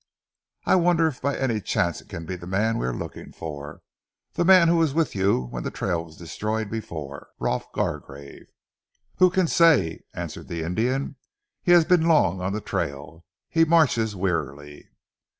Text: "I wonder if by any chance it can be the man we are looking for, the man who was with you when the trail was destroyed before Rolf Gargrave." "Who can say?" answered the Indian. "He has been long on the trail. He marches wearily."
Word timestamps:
"I 0.65 0.77
wonder 0.77 1.05
if 1.05 1.21
by 1.21 1.37
any 1.37 1.61
chance 1.61 2.01
it 2.01 2.09
can 2.09 2.25
be 2.25 2.35
the 2.35 2.47
man 2.47 2.79
we 2.79 2.87
are 2.87 2.91
looking 2.91 3.31
for, 3.31 3.81
the 4.33 4.43
man 4.43 4.67
who 4.67 4.77
was 4.77 4.95
with 4.95 5.13
you 5.13 5.43
when 5.51 5.61
the 5.61 5.69
trail 5.69 6.03
was 6.03 6.17
destroyed 6.17 6.71
before 6.71 7.27
Rolf 7.37 7.71
Gargrave." 7.71 8.47
"Who 9.17 9.29
can 9.29 9.45
say?" 9.47 10.01
answered 10.15 10.47
the 10.47 10.63
Indian. 10.63 11.17
"He 11.61 11.71
has 11.73 11.85
been 11.85 12.07
long 12.07 12.41
on 12.41 12.51
the 12.51 12.61
trail. 12.61 13.25
He 13.47 13.63
marches 13.63 14.15
wearily." 14.15 14.89